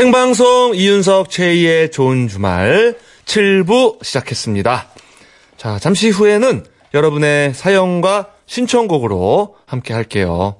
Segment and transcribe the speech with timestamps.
[0.00, 4.88] 생방송 이윤석 최희의 좋은 주말 7부 시작했습니다.
[5.56, 10.56] 자, 잠시 후에는 여러분의 사연과 신청곡으로 함께 할게요.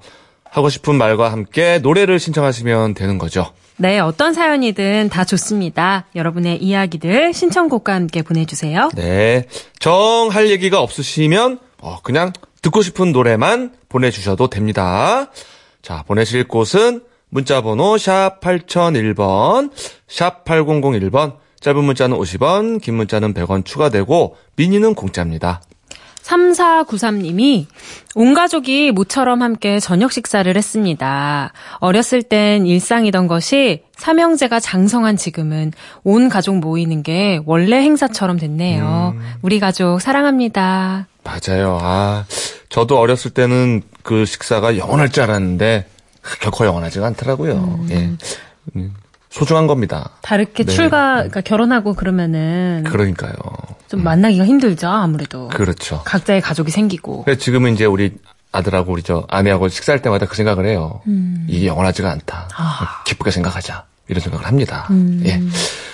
[0.49, 3.53] 하고 싶은 말과 함께 노래를 신청하시면 되는 거죠.
[3.75, 6.07] 네, 어떤 사연이든 다 좋습니다.
[6.15, 8.89] 여러분의 이야기들 신청곡과 함께 보내주세요.
[8.95, 9.45] 네.
[9.77, 15.29] 정 할 얘기가 없으시면 어, 그냥 듣고 싶은 노래만 보내주셔도 됩니다.
[15.83, 19.71] 자, 보내실 곳은 문자 번호 샵 8001번,
[20.07, 25.61] 샵 8001번, 짧은 문자는 50원, 긴 문자는 100원 추가되고 미니는 공짜입니다.
[26.27, 27.67] 3493님이
[28.15, 31.53] 온 가족이 모처럼 함께 저녁 식사를 했습니다.
[31.79, 35.71] 어렸을 땐 일상이던 것이 삼형제가 장성한 지금은
[36.03, 39.15] 온 가족 모이는 게 원래 행사처럼 됐네요.
[39.41, 41.07] 우리 가족 사랑합니다.
[41.23, 41.77] 맞아요.
[41.81, 42.25] 아,
[42.69, 45.87] 저도 어렸을 때는 그 식사가 영원할 줄 알았는데
[46.41, 47.85] 결코 영원하지가 않더라고요.
[47.91, 48.11] 예.
[48.75, 48.93] 음,
[49.29, 50.11] 소중한 겁니다.
[50.21, 50.71] 다르게 네.
[50.73, 53.33] 출가, 그러니까 결혼하고 그러면은 그러니까요.
[53.87, 55.47] 좀 만나기가 힘들죠, 아무래도.
[55.49, 56.01] 그렇죠.
[56.05, 57.25] 각자의 가족이 생기고.
[57.39, 58.13] 지금은 이제 우리
[58.51, 61.01] 아들하고 우리 저 아내하고 식사할 때마다 그 생각을 해요.
[61.47, 62.49] 이게 영원하지가 않다.
[63.05, 63.85] 기쁘게 생각하자.
[64.09, 64.87] 이런 생각을 합니다.
[65.25, 65.41] 예.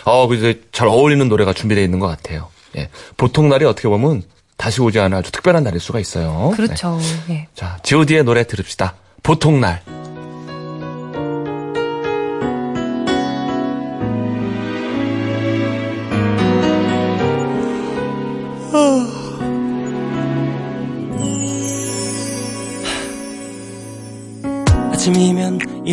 [0.05, 2.49] 어, 그래서 잘 어울리는 노래가 준비되어 있는 것 같아요.
[2.77, 2.89] 예.
[3.17, 4.23] 보통 날이 어떻게 보면
[4.57, 6.49] 다시 오지 않은 아주 특별한 날일 수가 있어요.
[6.51, 6.55] 네.
[6.57, 6.99] 그렇죠.
[7.29, 7.47] 예.
[7.55, 8.93] 자, G.O.D의 노래 들읍시다.
[9.23, 9.81] 보통 날.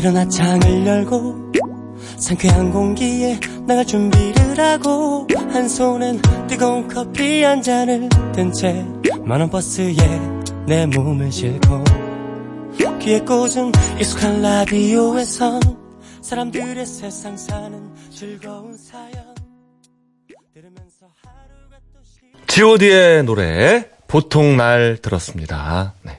[0.00, 1.52] 일어나 창을 열고
[2.16, 8.82] 상쾌한 공기에 나갈 준비를 하고 한 손엔 뜨거운 커피 한 잔을 든 채
[9.26, 9.94] 만원 버스에
[10.66, 11.84] 내 몸을 싣고
[13.00, 15.60] 귀에 꽂은 익숙한 라디오에선
[16.22, 19.34] 사람들의 세상 사는 즐거운 사연
[20.54, 22.20] 들으면서 하루가 또 시...
[22.46, 25.92] G.O.D의 노래 보통 날 들었습니다.
[26.04, 26.18] 네.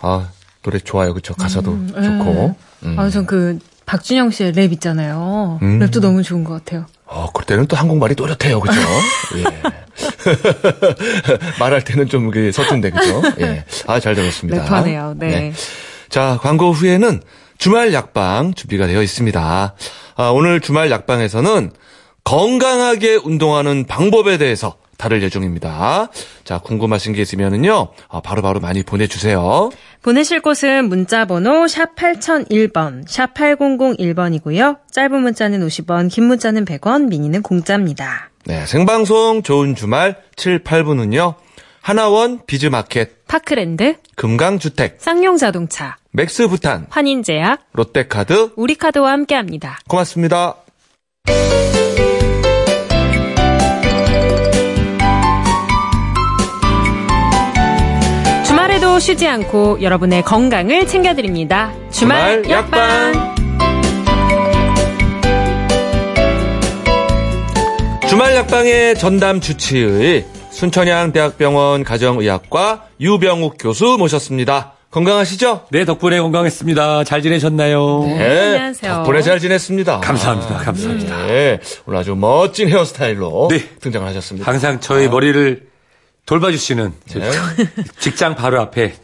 [0.00, 0.28] 아,
[0.62, 1.14] 노래 좋아요.
[1.14, 1.34] 그쵸?
[1.34, 2.54] 가사도 좋고.
[2.84, 2.98] 음.
[2.98, 5.58] 아, 전 그, 박준영 씨의 랩 있잖아요.
[5.62, 5.78] 음.
[5.80, 6.86] 랩도 너무 좋은 것 같아요.
[7.06, 8.60] 어, 그때는 또 한국말이 또렷해요.
[8.60, 8.80] 그죠?
[9.38, 9.44] 예.
[11.58, 13.22] 말할 때는 좀그 서툰데, 그죠?
[13.40, 13.64] 예.
[13.86, 14.64] 아, 잘 들었습니다.
[14.64, 15.18] 랩하네요.
[15.18, 15.52] 네.
[16.08, 17.20] 자, 광고 후에는
[17.58, 19.74] 주말 약방 준비가 되어 있습니다.
[20.16, 21.72] 아, 오늘 주말 약방에서는
[22.24, 26.08] 건강하게 운동하는 방법에 대해서 다룰 예정입니다.
[26.44, 29.70] 자, 궁금하신 게 있으면은요, 아, 바로바로 많이 보내주세요.
[30.02, 34.78] 보내실 곳은 문자 번호 샵 8001번, 샵 8001번이고요.
[34.90, 38.30] 짧은 문자는 50원, 긴 문자는 100원, 미니는 공짜입니다.
[38.44, 41.34] 네, 생방송 좋은 주말 7, 8분은요,
[41.80, 49.78] 하나원 비즈마켓, 파크랜드, 금강주택, 쌍용자동차, 맥스부탄, 환인제약, 롯데카드, 우리카드와 함께합니다.
[49.86, 50.56] 고맙습니다.
[58.98, 61.72] 쉬지 않고 여러분의 건강을 챙겨드립니다.
[61.90, 63.14] 주말, 주말 약방.
[63.14, 63.32] 약방.
[68.08, 74.74] 주말 약방의 전담 주치의 순천향대학병원 가정의학과 유병욱 교수 모셨습니다.
[74.90, 75.62] 건강하시죠?
[75.70, 77.04] 네, 덕분에 건강했습니다.
[77.04, 78.04] 잘 지내셨나요?
[78.04, 78.40] 네.
[78.48, 78.92] 안녕하세요.
[78.96, 80.00] 덕분에 잘 지냈습니다.
[80.00, 80.56] 감사합니다.
[80.58, 81.26] 감사합니다.
[81.26, 81.60] 네.
[81.86, 83.60] 오늘 아주 멋진 헤어스타일로 네.
[83.80, 84.50] 등장을 하셨습니다.
[84.50, 85.71] 항상 저의 머리를
[86.26, 87.30] 돌봐주시는 제 네.
[87.98, 88.94] 직장 바로 앞에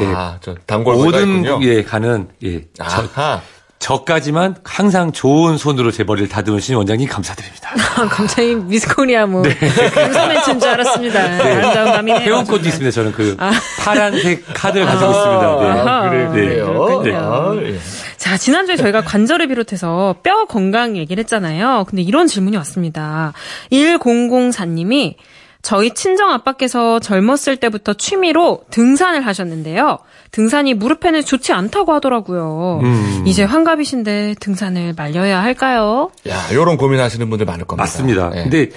[0.00, 1.62] 예, 아, 저 단골 모든.
[1.62, 3.42] 예, 가는 예, 저, 아하.
[3.78, 7.70] 저 까지만 항상 좋은 손으로 제 머리를 다듬으신 원장님 감사드립니다.
[7.96, 11.20] 아, 갑자기 미스코리아 뭐 감사멘트인 줄 알았습니다.
[11.20, 12.20] 아름다운 밤이네요.
[12.20, 12.68] 회원권도.
[12.68, 12.90] 있습니다.
[12.90, 13.36] 저는 그
[13.82, 15.56] 파란색 카드를 가지고 있습니다.
[15.74, 15.90] 네.
[15.90, 16.98] 아, 그래요, 네.
[17.02, 17.16] 그래요.
[17.18, 17.78] 아, 예.
[18.18, 21.86] 자, 지난주에 저희가 관절을 비롯해서 뼈 건강 얘기를 했잖아요.
[21.88, 23.32] 근데 이런 질문이 왔습니다.
[23.72, 25.14] 1004님이
[25.62, 29.98] 저희 친정 아빠께서 젊었을 때부터 취미로 등산을 하셨는데요.
[30.30, 32.80] 등산이 무릎에는 좋지 않다고 하더라고요.
[32.82, 33.24] 음.
[33.26, 36.10] 이제 환갑이신데 등산을 말려야 할까요?
[36.28, 37.82] 야, 요런 고민하시는 분들 많을 겁니다.
[37.82, 38.30] 맞습니다.
[38.36, 38.42] 예.
[38.42, 38.70] 근데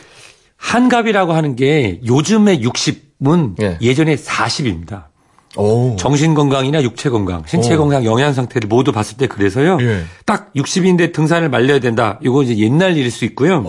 [0.57, 3.77] 한갑이라고 하는 게 요즘의 60은 예.
[3.79, 3.93] 예.
[3.93, 5.05] 전에 40입니다.
[5.55, 5.95] 오.
[5.97, 7.77] 정신 건강이나 육체 건강, 신체 오.
[7.77, 9.77] 건강, 영양 상태를 모두 봤을 때 그래서요.
[9.81, 10.03] 예.
[10.25, 12.19] 딱 60인데 등산을 말려야 된다.
[12.23, 13.63] 이거 이제 옛날 일일 수 있고요.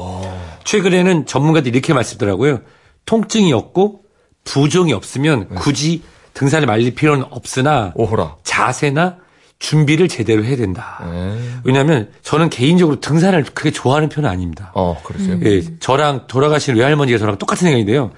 [0.64, 2.60] 최근에는 전문가들이 이렇게 말씀더라고요.
[3.06, 4.02] 통증이 없고
[4.44, 6.02] 부종이 없으면 굳이
[6.34, 8.36] 등산을 말릴 필요는 없으나 오호라.
[8.44, 9.16] 자세나
[9.58, 11.00] 준비를 제대로 해야 된다.
[11.10, 11.38] 네.
[11.64, 14.72] 왜냐하면 저는 개인적으로 등산을 그렇게 좋아하는 편은 아닙니다.
[14.74, 15.38] 어, 그러세요?
[15.44, 18.10] 예, 저랑 돌아가신 외할머니가 저랑 똑같은 생각인데요.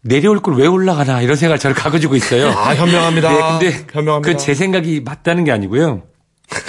[0.00, 2.48] 내려올 걸 왜 올라가나 이런 생각을 저를 가지고 있어요.
[2.50, 3.58] 아, 현명합니다.
[3.58, 4.32] 네, 근데 현명합니다.
[4.32, 6.02] 그 제 생각이 맞다는 게 아니고요.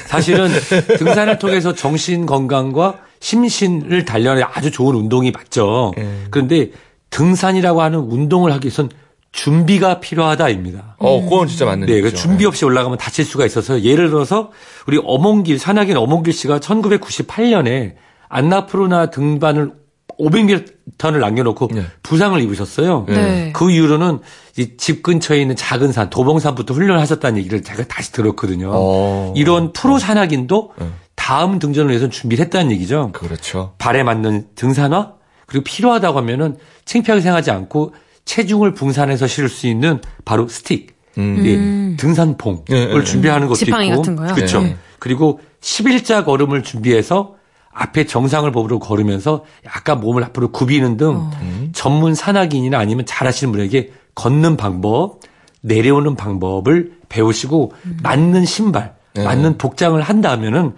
[0.08, 0.50] 사실은
[0.98, 5.94] 등산을 통해서 정신 건강과 심신을 단련해 아주 좋은 운동이 맞죠.
[5.98, 6.10] 예.
[6.32, 6.72] 그런데
[7.10, 8.90] 등산이라고 하는 운동을 하기 위해선
[9.32, 10.96] 준비가 필요하다입니다.
[10.98, 12.18] 어, 그건 진짜 맞는 네, 그 얘기죠.
[12.18, 14.52] 준비 없이 올라가면 다칠 수가 있어서 예를 들어서
[14.88, 17.94] 우리 어몽길 산악인 어몽길 씨가 1998년에
[18.28, 19.74] 안나푸르나 등반을
[20.20, 21.84] 500m를 남겨놓고 네.
[22.04, 23.06] 부상을 입으셨어요.
[23.08, 23.52] 네.
[23.54, 24.20] 그 이후로는
[24.58, 28.72] 이집 근처에 있는 작은 산 도봉산부터 훈련하셨다는 얘기를 제가 다시 들었거든요.
[28.74, 29.34] 어.
[29.38, 30.88] 이런 프로 산악인도 네.
[31.16, 33.12] 다음 등전을 위해서 준비를 했다는 얘기죠.
[33.14, 33.76] 그렇죠.
[33.78, 35.14] 발에 맞는 등산화
[35.50, 37.94] 그리고 필요하다고 하면은 창피하게 생각하지 않고
[38.26, 43.04] 체중을 분산해서 실을 수 있는 바로 스틱, 예, 등산봉을 예, 예.
[43.04, 44.34] 준비하는 것도 지팡이 있고, 같은 거요?
[44.34, 44.62] 그렇죠.
[44.62, 44.78] 네.
[45.00, 47.36] 그리고 11자 걸음을 준비해서
[47.72, 51.32] 앞에 정상을 보러 걸으면서 약간 몸을 앞으로 굽이는 등 어.
[51.74, 55.20] 전문 산악인이나 아니면 잘하시는 분에게 걷는 방법,
[55.62, 57.98] 내려오는 방법을 배우시고 음.
[58.04, 59.24] 맞는 신발, 네.
[59.24, 60.76] 맞는 복장을 한다면은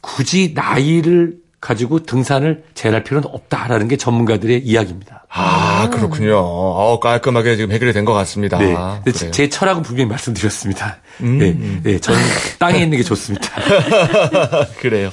[0.00, 5.24] 굳이 나이를 가지고 등산을 제할 필요는 없다라는 게 전문가들의 이야기입니다.
[5.30, 6.36] 아, 그렇군요.
[6.36, 8.58] 어, 깔끔하게 지금 해결이 된 것 같습니다.
[8.58, 8.74] 네.
[8.76, 9.00] 아.
[9.30, 10.96] 제 철학은 분명히 말씀드렸습니다.
[11.20, 11.56] 음, 네.
[11.92, 11.98] 네.
[12.00, 12.20] 저는
[12.58, 13.48] 땅에 있는 게 좋습니다.
[14.80, 15.10] 그래요.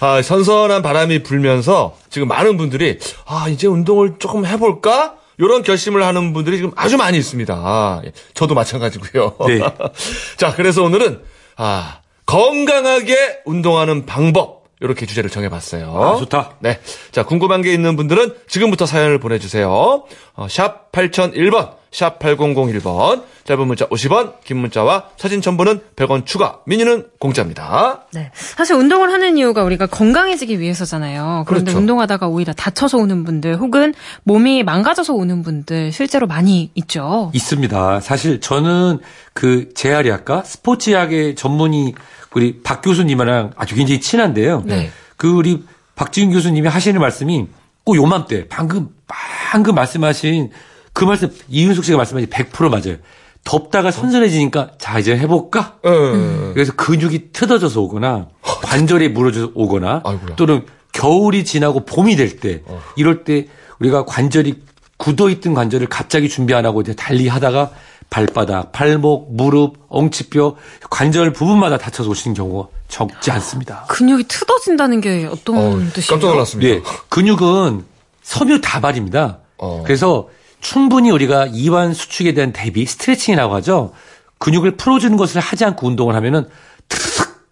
[0.00, 5.14] 아, 선선한 바람이 불면서 지금 많은 분들이 아, 이제 운동을 조금 해볼까?
[5.38, 7.54] 이런 결심을 하는 분들이 지금 아주 많이 있습니다.
[7.54, 9.36] 아, 예, 저도 마찬가지고요.
[9.46, 9.60] 네.
[10.36, 11.20] 자, 그래서 오늘은
[11.56, 15.94] 아, 건강하게 운동하는 방법 이렇게 주제를 정해봤어요.
[15.94, 16.56] 아, 좋다.
[16.60, 16.80] 네.
[17.10, 20.04] 자, 궁금한 게 있는 분들은 지금부터 사연을 보내주세요.
[20.34, 27.06] 어, 샵 8001번, 샵 8001번, 짧은 문자 50원, 긴 문자와 사진 첨부는 100원 추가, 미니는
[27.18, 28.06] 공짜입니다.
[28.12, 28.30] 네.
[28.34, 31.44] 사실 운동을 하는 이유가 우리가 건강해지기 위해서잖아요.
[31.46, 31.78] 그런데 그렇죠.
[31.78, 33.94] 운동하다가 오히려 다쳐서 오는 분들 혹은
[34.24, 37.30] 몸이 망가져서 오는 분들 실제로 많이 있죠.
[37.34, 38.00] 있습니다.
[38.00, 39.00] 사실 저는
[39.34, 41.94] 그 재활의학과 스포츠의학의 전문의
[42.34, 44.62] 우리 박 교수님이랑 아주 굉장히 친한데요.
[44.66, 44.90] 네.
[45.16, 45.62] 그 우리
[45.94, 47.46] 박지훈 교수님이 하시는 말씀이
[47.84, 50.50] 꼭 요맘때 방금 방금 말씀하신
[50.92, 52.98] 그 말씀 이윤숙 씨가 말씀하신 100% 맞아요.
[53.44, 55.78] 덥다가 선선해지니까 자 이제 해볼까?
[55.82, 58.28] 어, 그래서 근육이 트어져서 오거나
[58.62, 60.36] 관절이 무너져 오거나 아이고야.
[60.36, 62.62] 또는 겨울이 지나고 봄이 될 때
[62.96, 63.46] 이럴 때
[63.80, 64.62] 우리가 관절이
[64.96, 67.72] 굳어 있던 관절을 갑자기 준비 안 하고 이제 달리 하다가
[68.12, 70.56] 발바닥, 발목, 무릎, 엉치뼈
[70.90, 73.86] 관절 부분마다 다쳐서 오시는 경우가 적지 않습니다.
[73.88, 76.10] 근육이 트어진다는 게 어떤 어, 뜻이에요?
[76.10, 76.74] 깜짝 놀랐습니다.
[76.74, 77.86] 네, 근육은
[78.22, 79.38] 섬유 다발입니다.
[79.56, 79.82] 어.
[79.86, 80.28] 그래서
[80.60, 83.92] 충분히 우리가 이완 수축에 대한 대비 스트레칭이라고 하죠.
[84.38, 86.46] 근육을 풀어주는 것을 하지 않고 운동을 하면은
[86.88, 87.00] 탁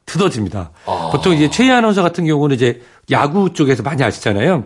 [0.04, 0.72] 트어집니다.
[1.10, 4.64] 보통 이제 최희 아나운서 같은 경우는 이제 야구 쪽에서 많이 아시잖아요.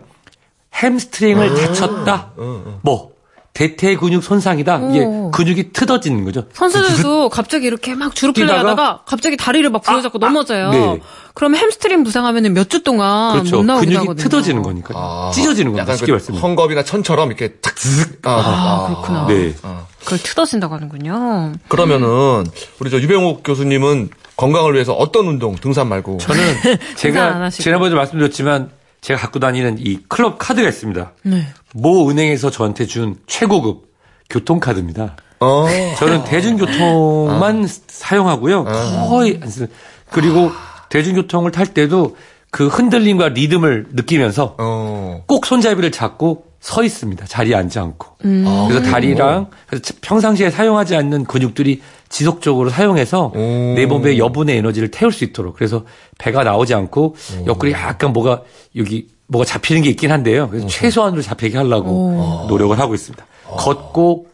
[0.73, 2.33] 햄스트링을 다쳤다.
[2.81, 3.14] 뭐
[3.55, 4.89] 대퇴 근육 손상이다.
[4.91, 5.31] 이게 오.
[5.31, 6.43] 근육이 튿어지는 거죠.
[6.53, 10.69] 선수들도 갑자기 이렇게 막 주로 플레이하다가 갑자기 다리를 막 부여잡고 아, 아, 넘어져요.
[10.71, 10.99] 네.
[11.33, 13.55] 그러면 햄스트링 부상하면 몇 주 동안 그렇죠.
[13.57, 14.29] 못 나오기도 근육이 하거든요.
[14.29, 15.83] 튿어지는 거니까 아, 찢어지는 겁니다.
[15.83, 16.55] 약간 쉽게 그 말씀드리면.
[16.57, 18.17] 헝겊이나 천처럼 이렇게 탁 zzz.
[18.23, 19.27] 아, 아, 그렇구나.
[19.27, 19.55] 네.
[20.03, 21.53] 그걸 튿어진다고 하는군요.
[21.69, 22.45] 그러면은
[22.81, 26.43] 우리 저 유병욱 교수님은 건강을 위해서 어떤 운동 등산 말고 저는
[26.97, 27.63] 제가 하시고.
[27.63, 28.69] 지난번에도 말씀드렸지만
[29.05, 31.11] 제가 갖고 다니는 이 클럽 카드가 있습니다.
[31.21, 31.45] 네.
[31.75, 33.93] 모 은행에서 저한테 준 최고급
[34.31, 35.15] 교통카드입니다.
[35.41, 35.67] 어.
[35.99, 38.63] 저는 대중교통만 사용하고요.
[38.63, 39.67] 거의 안 쓰는.
[40.09, 40.49] 그리고
[40.89, 42.17] 대중교통을 탈 때도
[42.49, 45.21] 그 흔들림과 리듬을 느끼면서 어.
[45.27, 47.27] 꼭 손잡이를 잡고 서 있습니다.
[47.27, 48.17] 자리에 앉지 않고.
[48.25, 48.43] 음.
[48.67, 53.37] 그래서 다리랑 그래서 평상시에 사용하지 않는 근육들이 지속적으로 사용해서 오.
[53.75, 55.83] 내 몸에 여분의 에너지를 태울 수 있도록 그래서
[56.17, 57.15] 배가 나오지 않고
[57.47, 58.41] 옆구리 약간 뭐가
[58.75, 60.49] 여기 뭐가 잡히는 게 있긴 한데요.
[60.49, 63.25] 그래서 최소한으로 잡히게 하려고 노력을 하고 있습니다.
[63.57, 64.27] 걷고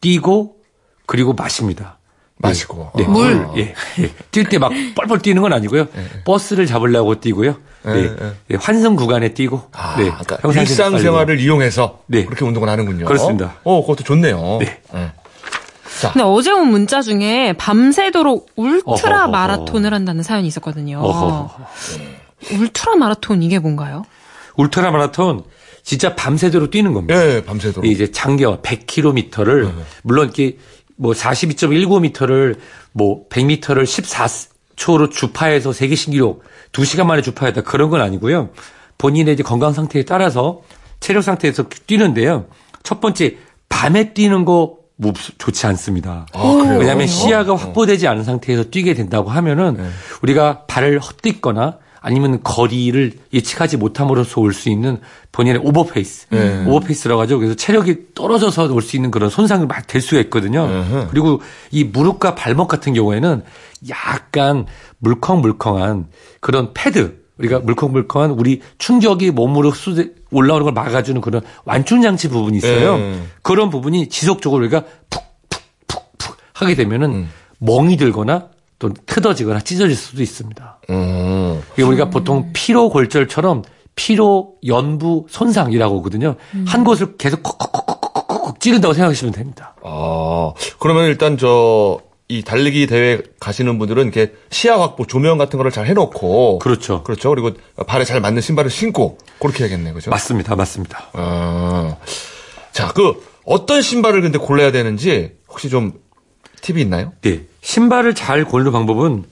[0.00, 0.56] 뛰고
[1.06, 1.98] 그리고 마십니다.
[2.36, 2.90] 마시고.
[2.96, 3.34] 네, 물.
[3.36, 3.58] 물.
[3.58, 3.74] 예.
[4.32, 5.86] 뛸 때 막 뻘뻘 뛰는 건 아니고요.
[6.24, 7.56] 버스를 잡으려고 뛰고요.
[7.84, 7.92] 네.
[7.92, 8.32] 예, 예.
[8.48, 9.62] 네, 환승 구간에 뛰고.
[9.72, 10.10] 아, 네.
[10.10, 12.24] 그러니까 일상생활을 이용해서 네.
[12.24, 13.06] 그렇게 운동을 하는군요.
[13.06, 13.54] 그렇습니다.
[13.62, 14.58] 어, 그것도 좋네요.
[14.60, 14.80] 네.
[16.08, 16.12] 예.
[16.12, 19.28] 근데 어제 온 문자 중에 밤새도록 울트라 어허허허.
[19.28, 20.98] 마라톤을 한다는 사연이 있었거든요.
[21.00, 21.50] 어허.
[22.52, 24.04] 울트라 마라톤 이게 뭔가요?
[24.56, 25.44] 울트라 마라톤
[25.82, 27.26] 진짜 밤새도록 뛰는 겁니다.
[27.26, 27.90] 예, 밤새도록.
[27.90, 29.70] 이제 장경 100km를
[30.02, 30.56] 물론 이렇게
[30.96, 32.56] 뭐 42.19m를
[32.92, 38.50] 뭐 100m를 14초로 주파해서 세계 신기록 2시간 만에 주파했다 그런 건 아니고요.
[38.98, 40.62] 본인의 이제 건강 상태에 따라서
[41.00, 42.46] 체력 상태에서 뛰는데요.
[42.82, 43.36] 첫 번째
[43.68, 44.83] 밤에 뛰는 거 뭐,
[45.38, 46.26] 좋지 않습니다.
[46.32, 46.78] 아, 그래요?
[46.78, 49.88] 왜냐하면 시야가 확보되지 않은 상태에서 뛰게 된다고 하면은 네.
[50.22, 55.00] 우리가 발을 헛디거나 아니면 거리를 예측하지 못함으로써 올 수 있는
[55.32, 56.64] 본인의 오버페이스, 네.
[56.66, 57.38] 오버페이스라고 하죠.
[57.38, 60.64] 그래서 체력이 떨어져서 올 수 있는 그런 손상이 막 될 수가 있거든요.
[60.64, 61.08] 으흠.
[61.10, 63.42] 그리고 이 무릎과 발목 같은 경우에는
[63.88, 64.66] 약간
[64.98, 66.06] 물컹물컹한
[66.40, 72.58] 그런 패드, 우리가 물컹물컹한 우리 충격이 몸으로 쏟아- 올라오는 걸 막아주는 그런 완충 장치 부분이
[72.58, 72.96] 있어요.
[72.96, 73.22] 네.
[73.42, 77.30] 그런 부분이 지속적으로 우리가 푹푹푹푹 하게 되면은 음.
[77.58, 78.48] 멍이 들거나
[78.78, 80.78] 또 트어지거나 찢어질 수도 있습니다.
[80.90, 81.60] 음.
[81.72, 83.62] 이게 우리가 보통 피로 골절처럼
[83.96, 86.34] 피로 연부 손상이라고 하거든요.
[86.66, 89.74] 한 곳을 계속 콕콕콕콕콕콕 찌른다고 생각하시면 됩니다.
[89.84, 95.70] 아, 그러면 일단 저, 이 달리기 대회 가시는 분들은 이렇게 시야 확보, 조명 같은 거를
[95.70, 96.58] 잘 해놓고.
[96.58, 97.02] 그렇죠.
[97.04, 97.30] 그렇죠.
[97.30, 97.52] 그리고
[97.86, 99.92] 발에 잘 맞는 신발을 신고, 그렇게 해야겠네.
[99.92, 100.10] 그죠?
[100.10, 100.56] 맞습니다.
[100.56, 101.10] 맞습니다.
[101.12, 101.96] 아,
[102.72, 105.92] 자, 그, 어떤 신발을 근데 골라야 되는지, 혹시 좀,
[106.62, 107.12] 팁이 있나요?
[107.20, 107.42] 네.
[107.60, 109.24] 신발을 잘 고르는 방법은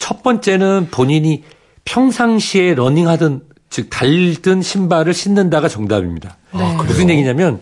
[0.00, 1.44] 첫 번째는 본인이
[1.84, 6.36] 평상시에 러닝하든 즉 달든 신발을 신는다가 정답입니다.
[6.52, 6.76] 네.
[6.86, 7.60] 무슨 얘기냐면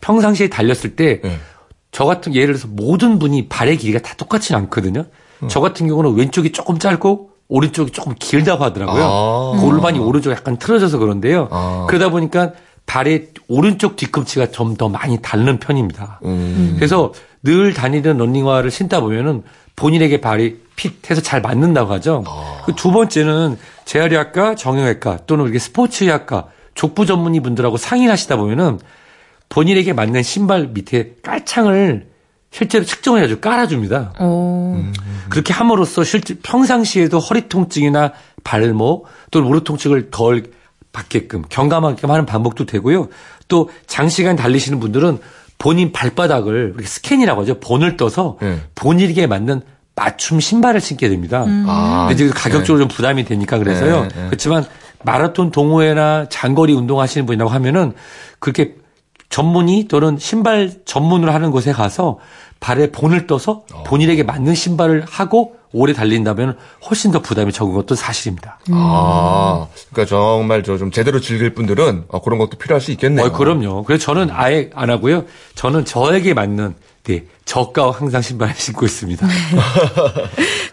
[0.00, 1.38] 평상시에 달렸을 때 네.
[1.96, 5.06] 저 같은 예를 들어서 모든 분이 발의 길이가 다 똑같지 않거든요.
[5.48, 9.02] 저 같은 경우는 왼쪽이 조금 짧고 오른쪽이 조금 길다고 하더라고요.
[9.02, 9.58] 아.
[9.62, 11.48] 골반이 오른쪽이 약간 틀어져서 그런데요.
[11.50, 11.86] 아.
[11.88, 12.52] 그러다 보니까
[12.84, 16.20] 발의 오른쪽 뒤꿈치가 좀 더 많이 닳는 편입니다.
[16.26, 16.74] 음.
[16.76, 19.42] 그래서 늘 다니는 런닝화를 신다 보면은
[19.74, 22.24] 본인에게 발이 핏해서 잘 맞는다고 하죠.
[22.26, 22.60] 아.
[22.66, 28.80] 그두 번째는 재활의학과, 정형외과 또는 이렇게 스포츠의학과 족부 전문의 분들하고 상의를 하시다 보면은
[29.48, 32.08] 본인에게 맞는 신발 밑에 깔창을
[32.50, 34.14] 실제로 측정을 해가지고 깔아줍니다.
[34.20, 34.82] 오.
[35.28, 38.12] 그렇게 함으로써 실제 평상시에도 허리 통증이나
[38.44, 40.44] 발목 또는 무릎 통증을 덜
[40.92, 43.08] 받게끔 경감하게끔 하는 방법도 되고요.
[43.48, 45.18] 또 장시간 달리시는 분들은
[45.58, 47.60] 본인 발바닥을 이렇게 스캔이라고 하죠.
[47.60, 48.60] 본을 떠서 네.
[48.74, 49.62] 본인에게 맞는
[49.94, 51.44] 맞춤 신발을 신게 됩니다.
[51.66, 54.02] 아, 근데 이제 가격적으로 좀 부담이 되니까 그래서요.
[54.02, 54.26] 네, 네.
[54.26, 54.64] 그렇지만
[55.02, 57.92] 마라톤 동호회나 장거리 운동하시는 분이라고 하면은
[58.38, 58.76] 그렇게
[59.30, 62.18] 전문의 또는 신발 전문으로 하는 곳에 가서
[62.60, 63.82] 발에 본을 떠서 어.
[63.84, 66.56] 본인에게 맞는 신발을 하고 오래 달린다면
[66.88, 68.58] 훨씬 더 부담이 적은 것도 사실입니다.
[68.70, 73.26] 아, 그러니까 정말 저 좀 제대로 즐길 분들은 어, 그런 것도 필요할 수 있겠네요.
[73.26, 73.82] 어, 그럼요.
[73.84, 75.24] 그래서 저는 아예 안 하고요.
[75.54, 76.74] 저는 저에게 맞는
[77.06, 79.26] 네, 저가 항상 신발을 신고 있습니다.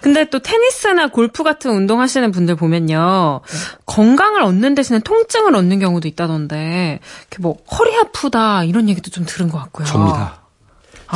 [0.02, 3.42] 근데 또 테니스나 골프 같은 운동 하시는 분들 보면요.
[3.86, 7.00] 건강을 얻는 대신에 통증을 얻는 경우도 있다던데,
[7.30, 9.86] 이렇게 뭐, 허리 아프다, 이런 얘기도 좀 들은 것 같고요.
[9.86, 10.42] 접니다.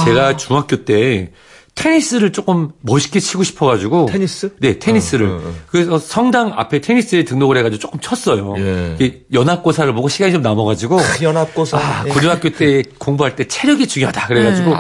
[0.03, 1.31] 제가 중학교 때
[1.77, 4.55] 테니스를 조금 멋있게 치고 싶어가지고 테니스?
[4.59, 5.27] 네, 테니스를.
[5.27, 5.55] 응, 응, 응.
[5.67, 8.55] 그래서 성당 앞에 테니스에 등록을 해가지고 조금 쳤어요.
[8.57, 9.24] 예.
[9.31, 11.77] 연합고사를 보고 시간이 좀 남아가지고 연합고사.
[11.77, 12.09] 아, 예.
[12.09, 14.74] 고등학교 때 공부할 때 체력이 중요하다 그래가지고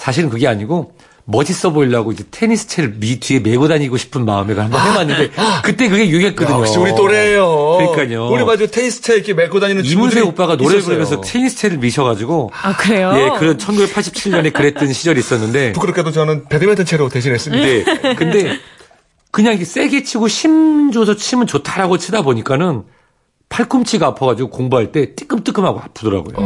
[0.00, 0.94] 사실은 그게 아니고
[1.26, 5.30] 멋있어 보이려고 이제 테니스 채를 미 뒤에 메고 다니고 싶은 마음에 한번 해봤는데
[5.62, 6.60] 그때 그게 유행했거든요.
[6.60, 7.78] 역시 우리 또래예요.
[7.78, 8.28] 그러니까요.
[8.30, 10.96] 우리 맞아 테니스 채 이렇게 메고 다니는 이문세 오빠가 노래 있었어요.
[10.96, 13.12] 부르면서 테니스 채를 미셔가지고 아, 그래요?
[13.14, 17.64] 예, 그런 1987년에 그랬던 시절이 있었는데 부끄럽게도 저는 배드민턴 채로 대신했습니다.
[17.64, 18.14] 네.
[18.16, 18.58] 근데
[19.30, 22.82] 그냥 이게 세게 치고 힘 줘서 치면 좋다라고 치다 보니까는
[23.50, 26.36] 팔꿈치가 아파가지고 공부할 때 뜨끔뜨끔하고 아프더라고요.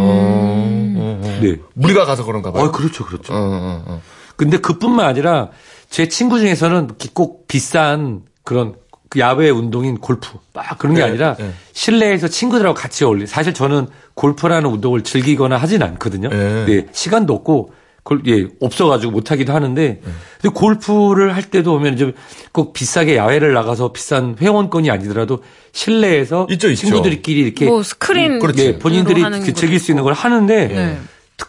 [1.41, 1.57] 네.
[1.75, 2.65] 무리가 가서 그런가 봐요.
[2.65, 3.33] 어, 그렇죠, 그렇죠.
[3.33, 4.01] 어, 어, 어.
[4.37, 5.51] 근데 그뿐만 아니라
[5.89, 8.75] 제 친구 중에서는 꼭 비싼 그런
[9.11, 11.53] 그 야외 운동인 골프 막 그런 게 네, 아니라 네.
[11.73, 13.27] 실내에서 친구들하고 같이 어울리.
[13.27, 16.31] 사실 저는 골프라는 운동을 즐기거나 하진 않거든요.
[16.31, 16.65] 네.
[16.65, 17.73] 네, 시간도 없고
[18.05, 20.01] 골, 예, 없어가지고 못하기도 하는데,
[20.41, 22.13] 근데 골프를 할 때도 보면 이제
[22.53, 25.43] 꼭 비싸게 야외를 나가서 비싼 회원권이 아니더라도
[25.73, 26.87] 실내에서 있죠, 있죠.
[26.87, 28.39] 친구들끼리 이렇게 뭐, 스크린.
[28.39, 28.73] 그렇지.
[28.73, 30.05] 네, 본인들이 그 즐길 수 있는.
[30.05, 30.99] 걸 하는데 네.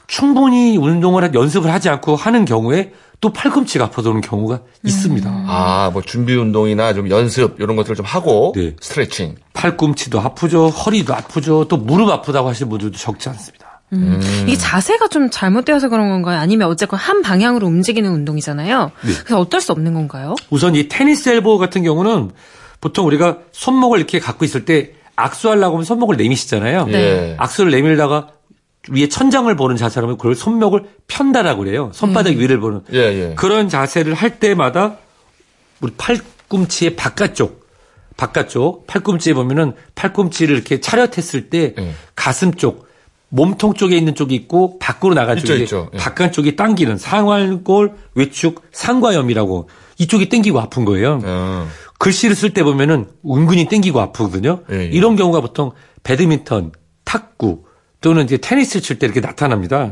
[0.07, 5.29] 충분히 운동을 하- 연습을 하지 않고 하는 경우에 또 팔꿈치가 아파서 오는 경우가 있습니다.
[5.47, 8.75] 아, 뭐 준비 운동이나 좀 연습 이런 것들을 좀 하고 네.
[8.79, 9.35] 스트레칭.
[9.53, 13.64] 팔꿈치도 아프죠, 허리도 아프죠, 또 무릎 아프다고 하시는 분들도 적지 않습니다.
[13.95, 14.45] 음.
[14.47, 16.39] 이게 자세가 좀 잘못되어서 그런 건가요?
[16.39, 18.91] 아니면 어쨌건 한 방향으로 움직이는 운동이잖아요.
[19.01, 19.13] 네.
[19.23, 20.35] 그래서 어쩔 수 없는 건가요?
[20.49, 22.31] 우선 이 테니스 엘보 같은 경우는
[22.81, 26.87] 보통 우리가 손목을 이렇게 갖고 있을 때 악수하려고 하면 손목을 내미시잖아요.
[26.89, 27.35] 예.
[27.37, 28.29] 악수를 내밀다가
[28.89, 31.91] 위에 천장을 보는 자세로 하면 그걸 손목을 편다라고 그래요.
[31.93, 32.81] 손바닥 위를 보는.
[32.93, 33.33] 예, 예.
[33.35, 34.97] 그런 자세를 할 때마다
[35.81, 37.65] 우리 팔꿈치의 바깥쪽,
[38.17, 41.93] 바깥쪽 팔꿈치에 보면은 팔꿈치를 이렇게 차렷했을 때 예.
[42.15, 42.84] 가슴 쪽
[43.35, 45.89] 몸통 쪽에 있는 쪽이 있고 밖으로 나갈 있죠, 쪽이 있죠.
[45.93, 45.97] 예.
[45.97, 51.19] 바깥 쪽이 당기는 상완골 외축 상과염이라고 이쪽이 땡기고 아픈 거예요.
[51.23, 51.67] 어.
[51.99, 54.61] 글씨를 쓸 때 보면은 은근히 땡기고 아프거든요.
[54.71, 54.85] 예, 예.
[54.85, 55.71] 이런 경우가 보통
[56.03, 56.71] 배드민턴,
[57.03, 57.63] 탁구
[58.01, 59.91] 또는 이제 테니스 칠 때 이렇게 나타납니다.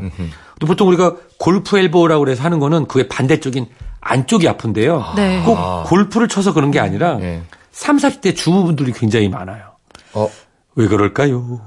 [0.60, 3.66] 또 보통 우리가 골프 엘보라고 해서 하는 거는 그의 반대쪽인
[4.00, 5.12] 안쪽이 아픈데요.
[5.16, 5.42] 네.
[5.44, 7.42] 꼭 골프를 쳐서 그런 게 아니라 예.
[7.72, 9.64] 3, 40대 주부분들이 굉장히 많아요.
[10.12, 10.30] 어,
[10.76, 11.60] 왜 그럴까요?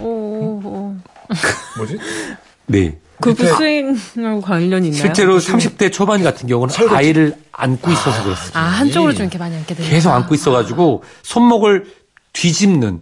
[0.00, 0.51] 오, 오.
[1.76, 1.98] 뭐지?
[2.66, 2.98] 네.
[3.20, 5.00] 골프 스윙하고 관련이 있나요?
[5.00, 8.58] 실제로 30대 초반 같은 경우는 아이를 안고 있어서 그렇습니다.
[8.58, 11.86] 아, 한쪽으로 좀 이렇게 많이 앉게 되요 계속 안고 있어가지고 손목을
[12.32, 13.00] 뒤집는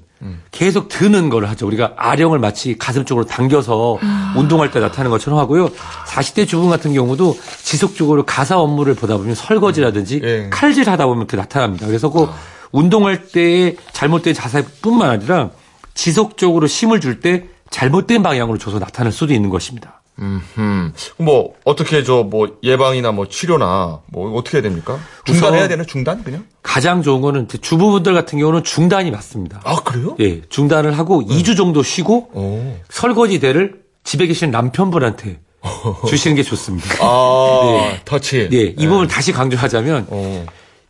[0.50, 1.66] 계속 드는 걸 하죠.
[1.66, 3.99] 우리가 아령을 마치 가슴 쪽으로 당겨서
[4.37, 5.70] 운동할 때 나타나는 것처럼 하고요.
[5.70, 10.49] 40대 주부 같은 경우도 지속적으로 가사 업무를 보다 보면 설거지라든지 예.
[10.50, 11.87] 칼질 하다 보면 그 나타납니다.
[11.87, 12.28] 그래서 그
[12.72, 15.50] 운동할 때의 잘못된 자세뿐만 아니라
[15.94, 20.02] 지속적으로 힘을 줄 때 잘못된 방향으로 줘서 나타날 수도 있는 것입니다.
[20.18, 24.98] 음, 뭐 어떻게 저 뭐 예방이나 뭐 치료나 뭐 어떻게 해야 됩니까?
[25.24, 25.84] 중단해야 되나?
[25.84, 26.44] 중단 그냥?
[26.62, 29.62] 가장 좋은 거는 그 주부분들 같은 경우는 중단이 맞습니다.
[29.64, 30.16] 아 그래요?
[30.20, 32.76] 예, 중단을 하고 2주 정도 쉬고 오.
[32.90, 35.40] 설거지대를 집에 계신 남편분한테
[36.08, 36.86] 주시는 게 좋습니다.
[37.02, 37.62] 아
[37.92, 38.00] 네.
[38.04, 38.50] 터치.
[38.52, 40.44] 예, 이 부분을 다시 강조하자면 어.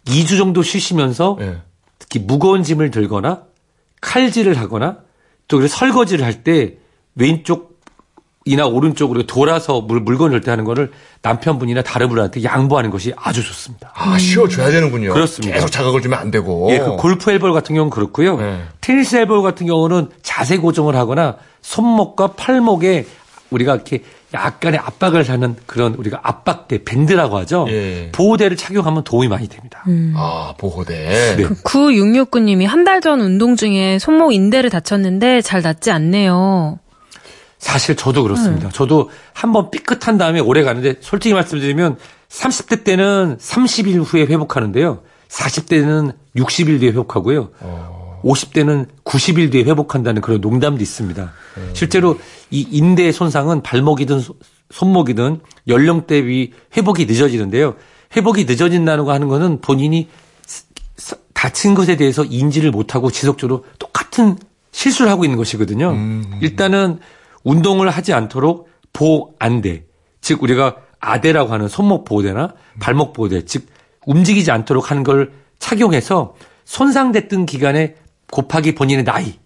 [0.07, 1.59] 2주 정도 쉬시면서 예.
[2.01, 3.43] 특히 무거운 짐을 들거나
[4.01, 4.99] 칼질을 하거나
[5.51, 6.77] 또 그래서 설거지를 할 때
[7.17, 10.91] 왼쪽이나 오른쪽으로 돌아서 물, 물건을 넣을 때 하는 거를
[11.23, 13.93] 남편분이나 다른 분한테 양보하는 것이 아주 좋습니다.
[13.95, 15.13] 아 쉬어줘야 되는군요.
[15.13, 15.55] 그렇습니다.
[15.55, 16.69] 계속 자극을 주면 안 되고.
[16.71, 18.39] 예, 그 골프 엘보 같은 경우는 그렇고요.
[18.39, 18.63] 네.
[18.81, 23.07] 테니스 엘보 같은 경우는 자세 고정을 하거나 손목과 팔목에
[23.51, 24.03] 우리가 이렇게
[24.33, 27.67] 약간의 압박을 하는 그런 우리가 압박대 밴드라고 하죠.
[27.69, 28.11] 예.
[28.13, 29.83] 보호대를 착용하면 도움이 많이 됩니다.
[30.17, 31.37] 아 보호대.
[31.37, 31.45] 네.
[31.65, 36.79] 9669님이 한 달 전 운동 중에 손목 인대를 다쳤는데 잘 낫지 않네요.
[37.59, 38.71] 사실 저도 그렇습니다.
[38.71, 41.97] 저도 한번 삐끗한 다음에 오래 가는데 솔직히 말씀드리면
[42.31, 45.01] 30대 때는 30일 후에 회복하는데요.
[45.29, 47.51] 40대는 60일 뒤에 회복하고요.
[48.23, 51.33] 50대는 90일 뒤에 회복한다는 그런 농담도 있습니다.
[51.75, 52.19] 실제로
[52.51, 54.35] 이 인대 손상은 발목이든 소-
[54.71, 57.77] 손목이든 연령대 비 회복이 늦어지는데요.
[58.17, 60.09] 회복이 늦어진다는 거 하는 거는 본인이
[61.33, 64.37] 다친 것에 대해서 인지를 못하고 지속적으로 똑같은
[64.73, 65.93] 실수를 하고 있는 것이거든요.
[66.43, 66.99] 일단은
[67.45, 69.85] 운동을 하지 않도록 보안대,
[70.21, 73.67] 즉 우리가 아대라고 하는 손목 보호대나 발목 보호대, 즉
[74.07, 76.35] 움직이지 않도록 하는 걸 착용해서
[76.67, 77.95] 손상됐던 기간에
[78.31, 79.39] 곱하기 본인의 나이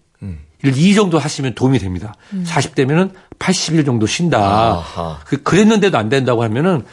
[0.61, 2.15] 를이 정도 하시면 도움이 됩니다.
[2.31, 4.39] 40대면은 80일 정도 쉰다.
[4.39, 5.19] 아하.
[5.25, 6.83] 그 그랬는데도 안 된다고 하면은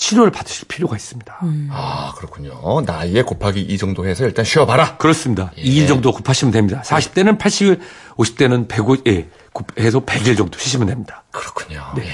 [0.00, 1.38] 치료를 받으실 필요가 있습니다.
[1.70, 2.80] 아 그렇군요.
[2.86, 4.96] 나이에 곱하기 이 정도 해서 일단 쉬어봐라.
[4.96, 5.52] 그렇습니다.
[5.58, 6.82] 2일 정도 곱하시면 됩니다.
[6.86, 7.78] 40대는 80일,
[8.16, 11.22] 50대는 105, 예, 곱해서 100일 정도 쉬시면 됩니다.
[11.30, 11.84] 그렇군요.
[11.98, 12.04] 예.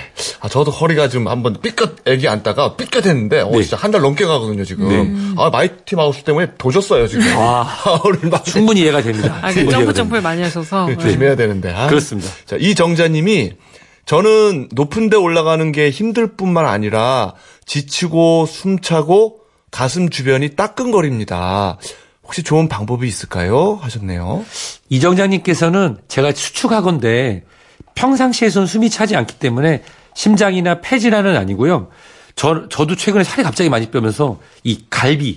[0.40, 3.62] 아, 저도 허리가 좀 한번 삐끗 애기 앉다가 삐끗했는데, 어, 네.
[3.62, 5.34] 진짜 한 달 넘게 가거든요, 지금.
[5.38, 7.24] 아, 마이티 마우스 때문에 도졌어요, 지금.
[7.38, 7.62] 아.
[7.62, 8.44] 허리를 막.
[8.44, 9.38] 충분히 이해가 됩니다.
[9.42, 10.86] 아, 그 충분히 점프 이해가 점프를 많이 하셔서.
[10.86, 10.96] 네.
[10.98, 11.72] 조심해야 되는데.
[11.72, 11.86] 아.
[11.86, 12.28] 그렇습니다.
[12.46, 13.52] 자, 이정자님이
[14.06, 17.34] 저는 높은 데 올라가는 게 힘들 뿐만 아니라
[17.66, 19.40] 지치고 숨차고
[19.72, 21.76] 가슴 주변이 따끔거립니다.
[22.22, 23.78] 혹시 좋은 방법이 있을까요?
[23.82, 24.44] 하셨네요.
[24.88, 27.44] 이정장님께서는 제가 추측하건데
[27.96, 29.82] 평상시에선 숨이 차지 않기 때문에
[30.14, 31.88] 심장이나 폐질환은 아니고요.
[32.36, 35.34] 저, 저도 최근에 살이 갑자기 많이 빼면서 이 갈비,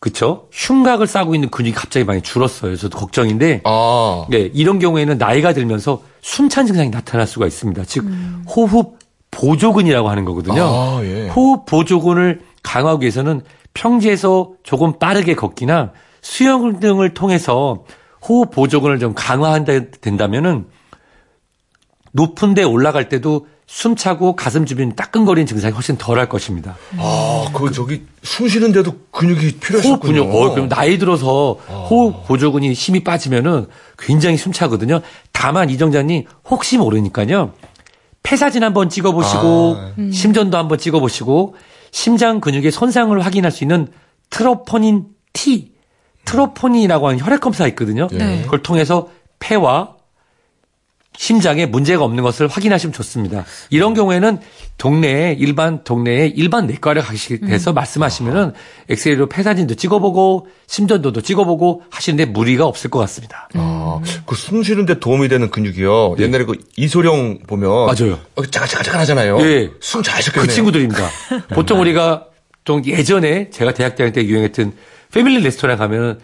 [0.00, 0.48] 그쵸?
[0.50, 2.74] 흉곽을 싸고 있는 근육이 갑자기 많이 줄었어요.
[2.76, 3.60] 저도 걱정인데.
[3.64, 4.24] 아.
[4.30, 7.84] 네, 이런 경우에는 나이가 들면서 숨찬 증상이 나타날 수가 있습니다.
[7.84, 8.06] 즉,
[8.48, 8.98] 호흡
[9.30, 10.62] 보조근이라고 하는 거거든요.
[10.62, 11.28] 아, 예.
[11.28, 13.42] 호흡 보조근을 강화하기 위해서는
[13.74, 17.84] 평지에서 조금 빠르게 걷기나 수영 등을 통해서
[18.26, 20.66] 호흡 보조근을 좀 강화한다 된다면은
[22.12, 26.76] 높은 데 올라갈 때도 숨차고 가슴 주변이 따끔거리는 증상이 훨씬 덜할 것입니다.
[26.98, 30.26] 아, 그, 저기, 숨 쉬는데도 근육이 호흡 필요했었군요.
[30.26, 31.52] 근육, 어, 그럼 나이 들어서
[31.88, 35.02] 호흡 보조근이 힘이 빠지면은 굉장히 숨차거든요.
[35.30, 37.52] 다만 이정자님 혹시 모르니까요.
[38.24, 39.76] 폐사진 한번 찍어보시고
[40.12, 41.54] 심전도 한번 찍어보시고
[41.92, 43.86] 심장 근육의 손상을 확인할 수 있는
[44.30, 45.72] 트로포닌 T,
[46.24, 48.08] 트로포닌이라고 하는 혈액 검사가 있거든요.
[48.10, 48.42] 네.
[48.42, 49.94] 그걸 통해서 폐와
[51.16, 53.44] 심장에 문제가 없는 것을 확인하시면 좋습니다.
[53.68, 54.38] 이런 경우에는
[54.78, 58.52] 동네에 일반 동네에 일반 내과를 가시게 돼서 말씀하시면은
[58.88, 63.48] 엑스레이로 폐사진도 찍어보고 심전도도 찍어보고 하시는데 무리가 없을 것 같습니다.
[63.54, 66.16] 아, 그 숨 쉬는데 도움이 되는 근육이요.
[66.18, 67.94] 옛날에 그 이소룡 보면.
[67.94, 68.04] 네.
[68.04, 68.18] 맞아요.
[68.36, 69.38] 어, 짜가짜가짜가 하잖아요.
[69.42, 69.70] 예.
[69.80, 70.46] 숨 잘 쉬겠네요.
[70.46, 71.06] 그 친구들입니다.
[71.54, 72.26] 보통 우리가
[72.64, 74.72] 좀 예전에 제가 대학 다닐 때 유행했던
[75.12, 76.18] 패밀리 레스토랑 가면은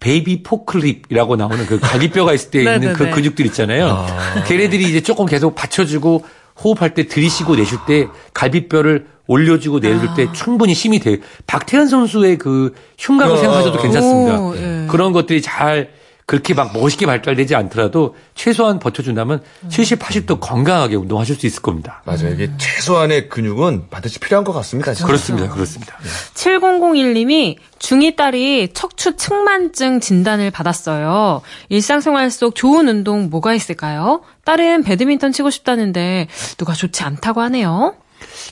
[0.00, 3.10] baby pork rib이라고 나오는 그 갈비뼈가 있을 때 있는 그 네네네.
[3.10, 4.06] 근육들 있잖아요.
[4.46, 6.24] 걔네들이 이제 조금 계속 받쳐주고
[6.62, 11.16] 호흡할 때 들이쉬고 내쉴 때 갈비뼈를 올려주고 내줄 때 충분히 힘이 돼요.
[11.46, 13.36] 박태환 선수의 그 흉곽을 어.
[13.38, 14.40] 생각하셔도 괜찮습니다.
[14.40, 14.86] 오, 예.
[14.88, 15.90] 그런 것들이 잘
[16.26, 22.02] 그렇게 막 멋있게 발달되지 않더라도 최소한 버텨준다면 70, 80도 건강하게 운동하실 수 있을 겁니다.
[22.06, 22.30] 맞아요.
[22.30, 24.94] 이게 최소한의 근육은 반드시 필요한 것 같습니다.
[24.94, 25.06] 진짜.
[25.06, 25.50] 그렇습니다.
[25.50, 25.96] 그렇습니다.
[26.34, 31.42] 7001님이 중2 딸이 척추 측만증 진단을 받았어요.
[31.68, 34.22] 일상생활 속 좋은 운동 뭐가 있을까요?
[34.44, 37.96] 딸은 배드민턴 치고 싶다는데 누가 좋지 않다고 하네요.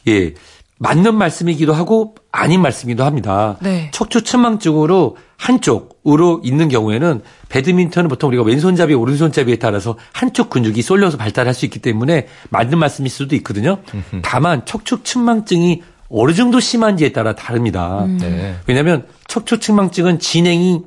[0.08, 0.34] 예.
[0.78, 3.58] 맞는 말씀이기도 하고 아닌 말씀이기도 합니다.
[3.60, 3.90] 네.
[3.92, 11.52] 척추 측망증으로 한쪽으로 있는 경우에는 배드민턴은 보통 우리가 왼손잡이, 오른손잡이에 따라서 한쪽 근육이 쏠려서 발달할
[11.52, 13.78] 수 있기 때문에 맞는 말씀일 수도 있거든요.
[14.22, 18.06] 다만 척추 측망증이 어느 정도 심한지에 따라 다릅니다.
[18.18, 18.56] 네.
[18.66, 20.82] 왜냐하면 척추 측망증은 진행이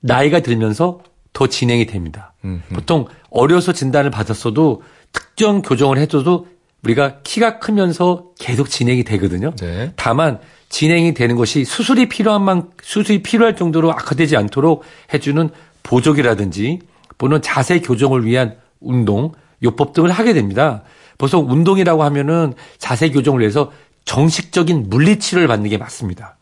[0.00, 1.00] 나이가 들면서
[1.32, 2.34] 더 진행이 됩니다.
[2.72, 6.46] 보통 어려서 진단을 받았어도 특정 교정을 해줘도
[6.84, 9.52] 우리가 키가 크면서 계속 진행이 되거든요.
[9.56, 9.92] 네.
[9.96, 15.50] 다만 진행이 되는 것이 수술이 필요한 만 수술이 필요할 정도로 악화되지 않도록 해주는
[15.82, 16.80] 보조기라든지
[17.18, 20.82] 또는 자세 교정을 위한 운동, 요법 등을 하게 됩니다.
[21.18, 23.72] 보통 운동이라고 하면은 자세 교정을 위해서
[24.04, 26.36] 정식적인 물리치료를 받는 게 맞습니다.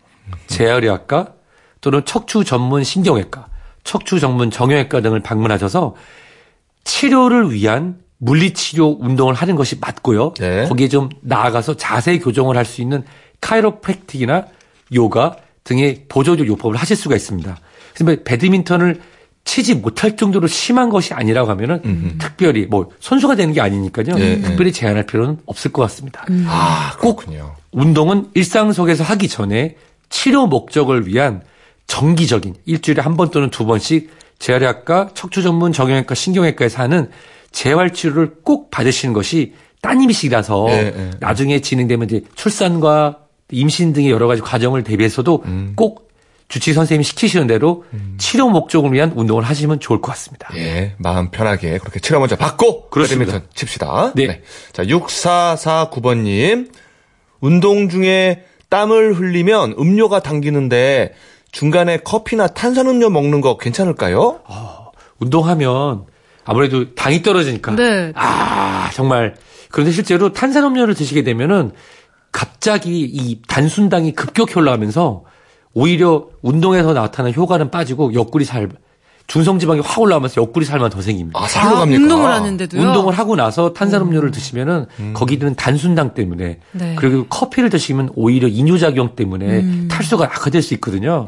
[0.47, 1.35] 재활의학과
[1.81, 3.47] 또는 척추 전문 신경외과,
[3.85, 5.95] 척추 전문 정형외과 등을 방문하셔서
[6.85, 10.35] 치료를 위한 물리치료 운동을 하는 것이 맞고요.
[10.39, 10.67] 네.
[10.67, 13.05] 거기에 좀 나아가서 자세 교정을 할 수 있는
[13.45, 14.47] 카이로프랙틱이나
[14.95, 17.59] 요가 등의 보조적 요법을 하실 수가 있습니다.
[17.95, 19.01] 그래서 배드민턴을
[19.45, 24.17] 치지 못할 정도로 심한 것이 아니라고 하면은 특별히 뭐 선수가 되는 게 아니니까요.
[24.17, 26.25] 네, 특별히 제한할 필요는 없을 것 같습니다.
[26.47, 27.55] 아, 그렇군요.
[27.73, 29.77] 운동은 일상 속에서 하기 전에
[30.09, 31.43] 치료 목적을 위한
[31.87, 37.11] 정기적인 일주일에 한 번 또는 두 번씩 재활의학과, 척추 전문 정형외과, 신경외과에서 하는
[37.53, 39.53] 재활 치료를 꼭 받으시는 것이
[39.83, 41.11] 따님이시라서 예, 예, 예.
[41.21, 43.19] 나중에 진행되면 이제 출산과
[43.55, 45.73] 임신 등의 여러 가지 과정을 대비해서도 음.
[45.77, 46.11] 꼭
[46.49, 47.85] 주치 선생님이 시키시는 대로
[48.19, 50.51] 치료 목적을 위한 운동을 하시면 좋을 것 같습니다.
[50.55, 53.41] 예, 마음 편하게 그렇게 치료 먼저 받고 그렇습니다.
[53.55, 54.13] 칩시다.
[54.15, 54.43] 네.
[54.73, 56.71] 자, 6449번님.
[57.41, 61.15] 운동 중에 땀을 흘리면 음료가 당기는데
[61.53, 64.41] 중간에 커피나 탄산음료 먹는 거 괜찮을까요?
[65.19, 66.05] 운동하면
[66.45, 68.13] 아무래도 당이 떨어지니까 네.
[68.15, 69.35] 아 정말
[69.71, 71.73] 그런데 실제로 탄산음료를 드시게 되면은
[72.35, 75.23] 갑자기 이 단순당이 급격히 올라가면서
[75.73, 78.69] 오히려 운동에서 나타나는 효과는 빠지고 옆구리 살
[79.29, 81.41] 중성 지방이 확 올라오면서 옆구리 살만 더 생깁니다.
[81.41, 82.03] 아, 살로 갑니까?
[82.03, 82.83] 운동을 하는데도요.
[82.83, 86.95] 운동을 하고 나서 탄산음료를 드시면은 거기 드는 단순당 때문에 네.
[86.99, 91.27] 그리고 커피를 드시면 오히려 이뇨작용 때문에 탈수가 악화될 수 있거든요.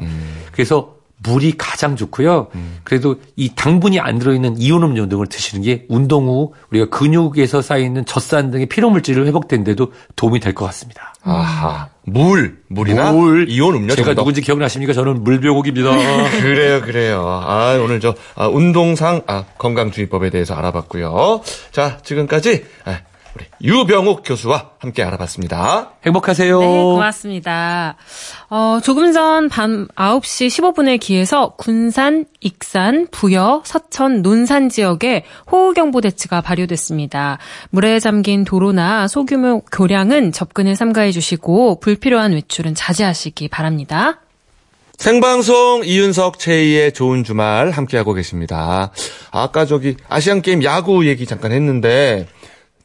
[0.51, 0.96] 그래서
[1.27, 2.47] 물이 가장 좋고요.
[2.83, 8.05] 그래도 이 당분이 안 들어있는 이온 음료 등을 드시는 게 운동 후 우리가 근육에서 쌓여있는
[8.05, 11.13] 젖산 등의 피로 물질을 회복되는데도 도움이 될 것 같습니다.
[11.23, 11.89] 아하.
[12.09, 13.49] 물, 물이나 물.
[13.49, 14.21] 이온 음료 제가 정도.
[14.21, 14.93] 누군지 기억나십니까?
[14.93, 15.91] 저는 물병옥입니다.
[16.41, 17.41] 그래요, 그래요.
[17.45, 21.41] 아, 오늘 저 아, 운동상 아, 건강주의법에 대해서 알아봤고요.
[21.71, 22.99] 자, 지금까지 아,
[23.37, 25.91] 우리 유병욱 교수와 함께 알아봤습니다.
[26.05, 26.59] 행복하세요.
[26.59, 27.95] 네, 고맙습니다.
[28.49, 36.41] 어, 조금 전 밤 9시 15분에 기해서 군산, 익산, 부여, 서천, 논산 지역에 호우경보 대치가
[36.41, 37.37] 발효됐습니다.
[37.69, 44.19] 물에 잠긴 도로나 소규모 교량은 접근을 삼가해 주시고 불필요한 외출은 자제하시기 바랍니다.
[44.97, 48.91] 생방송 이윤석 최희의 좋은 주말 함께하고 계십니다.
[49.29, 52.27] 아까 저기 아시안 게임 야구 얘기 잠깐 했는데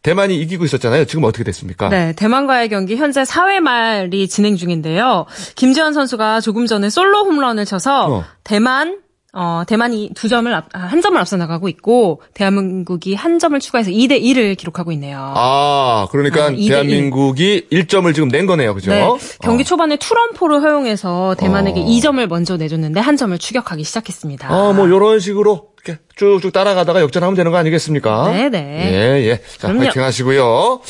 [0.02, 1.04] 대만이 이기고 있었잖아요.
[1.04, 1.88] 지금 어떻게 됐습니까?
[1.88, 5.26] 네, 대만과의 경기 현재 4회 말이 진행 중인데요.
[5.54, 8.24] 김지현 선수가 조금 전에 솔로 홈런을 쳐서 어.
[8.42, 8.98] 대만
[9.34, 13.90] 어, 대만이 두 점을 앞, 아, 한 점을 앞서 나가고 있고 대한민국이 한 점을 추가해서
[13.90, 15.32] 2대 1을 기록하고 있네요.
[15.34, 16.68] 아, 그러니까 네.
[16.68, 18.74] 대한민국이 1점을 지금 낸 거네요.
[18.74, 18.90] 그죠?
[18.90, 19.08] 네,
[19.40, 19.64] 경기 어.
[19.64, 21.84] 초반에 투런포를 허용해서 대만에게 어.
[21.84, 24.54] 2점을 먼저 내줬는데 한 점을 추격하기 시작했습니다.
[24.54, 28.30] 어, 뭐 요런 식으로 이렇게 쭉쭉 따라가다가 역전하면 되는 거 아니겠습니까?
[28.32, 28.92] 네 네.
[28.92, 29.40] 예, 예.
[29.58, 29.84] 자, 그럼요.
[29.84, 30.80] 파이팅 하시고요.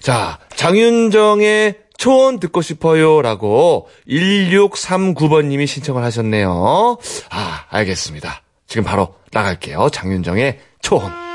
[0.00, 6.96] 자, 장윤정의 초원 듣고 싶어요 라고 1639번님이 신청을 하셨네요.
[7.28, 8.40] 아, 알겠습니다.
[8.66, 9.90] 지금 바로 나갈게요.
[9.90, 11.29] 장윤정의 초원.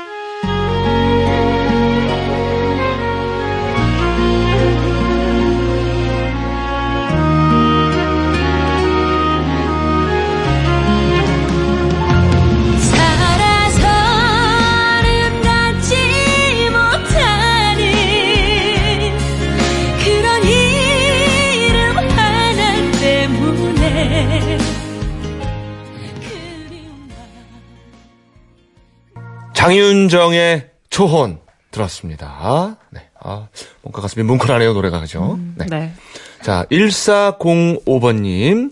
[29.66, 31.40] 장윤정의 초혼
[31.72, 32.76] 들었습니다.
[32.90, 33.00] 네.
[33.20, 33.48] 아,
[33.82, 35.40] 뭔가 가슴이 뭉클하네요, 노래가, 그죠?
[35.56, 35.66] 네.
[35.68, 35.92] 네.
[36.40, 38.70] 자, 1405번님.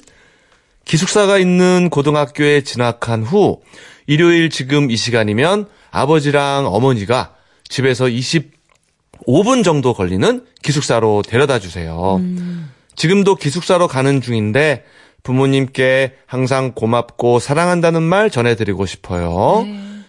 [0.84, 3.60] 기숙사가 있는 고등학교에 진학한 후,
[4.06, 7.34] 일요일 지금 이 시간이면 아버지랑 어머니가
[7.68, 12.20] 집에서 25분 정도 걸리는 기숙사로 데려다 주세요.
[12.94, 14.84] 지금도 기숙사로 가는 중인데,
[15.24, 19.66] 부모님께 항상 고맙고 사랑한다는 말 전해드리고 싶어요.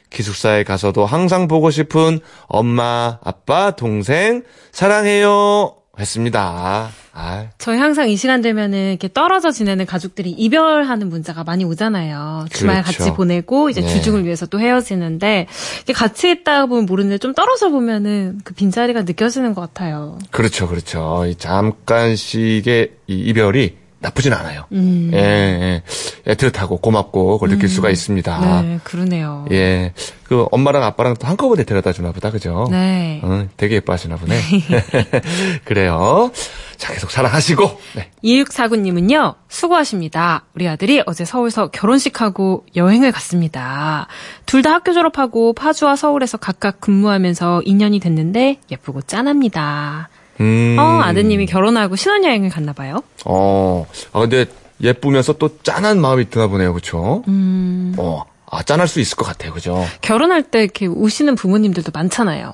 [0.10, 5.76] 기숙사에 가서도 항상 보고 싶은 엄마, 아빠, 동생, 사랑해요.
[6.00, 6.90] 했습니다.
[7.14, 12.48] 아, 저희 항상 이 시간 되면은 이렇게 떨어져 지내는 가족들이 이별하는 문자가 많이 오잖아요.
[12.52, 12.98] 주말 그렇죠.
[12.98, 13.88] 같이 보내고 이제 네.
[13.88, 19.54] 주중을 위해서 또 헤어지는데 이렇게 같이 있다 보면 모르는데 좀 떨어져 보면은 그 빈자리가 느껴지는
[19.54, 20.20] 것 같아요.
[20.32, 21.26] 그렇죠, 그렇죠.
[21.28, 24.66] 이 잠깐씩의 이 이별이 나쁘진 않아요.
[24.72, 25.10] 음.
[25.14, 25.82] 예,
[26.28, 26.34] 예.
[26.34, 28.62] 애틋하고 고맙고 그걸 느낄 수가 있습니다.
[28.62, 29.48] 네, 그러네요.
[29.52, 29.94] 예.
[30.24, 32.68] 그 엄마랑 아빠랑 또 한꺼번에 데려다 주나 보다, 그죠?
[32.70, 33.20] 네.
[33.24, 34.40] 어, 되게 예뻐하시나 보네.
[35.66, 36.32] 그래요.
[36.78, 37.80] 자, 계속 사랑하시고.
[37.96, 38.12] 네.
[38.24, 40.46] 2649님은요, 수고하십니다.
[40.56, 44.08] 우리 아들이 어제 서울서 결혼식하고 여행을 갔습니다.
[44.46, 50.10] 둘 다 학교 졸업하고 파주와 서울에서 각각 근무하면서 2년이 됐는데 예쁘고 짠합니다.
[50.42, 50.76] 음.
[50.80, 53.04] 어, 아드님이 결혼하고 신혼여행을 갔나 봐요.
[53.26, 53.86] 어.
[54.12, 54.46] 아, 근데
[54.82, 57.24] 예쁘면서 또 짠한 마음이 드나 보네요, 그쵸?
[57.28, 57.96] 음.
[57.98, 58.24] 어.
[58.50, 59.84] 아, 짠할 수 있을 것 같아요, 그죠?
[60.02, 62.54] 결혼할 때 이렇게 우시는 부모님들도 많잖아요.